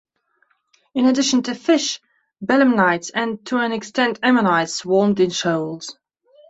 In 0.95 1.05
addition 1.05 1.43
to 1.43 1.53
fish, 1.53 2.01
belemnites 2.43 3.11
and 3.13 3.45
to 3.45 3.57
an 3.59 3.71
extent 3.71 4.17
ammonites 4.23 4.73
swarmed 4.79 5.19
in 5.19 5.29
shoals. 5.29 5.95